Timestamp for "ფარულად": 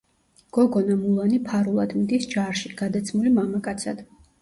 1.51-1.95